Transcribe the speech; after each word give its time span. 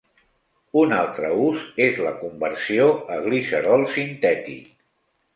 Un 0.83 0.93
altre 0.99 1.27
ús 1.47 1.67
és 1.83 1.99
la 2.05 2.13
conversió 2.21 2.87
a 3.17 3.19
glicerol 3.27 3.85
sintètic. 3.99 4.73